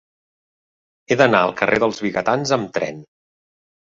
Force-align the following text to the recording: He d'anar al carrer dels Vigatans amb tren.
He 1.11 1.17
d'anar 1.19 1.41
al 1.49 1.53
carrer 1.59 1.79
dels 1.85 2.01
Vigatans 2.05 2.53
amb 2.57 2.71
tren. 2.79 2.97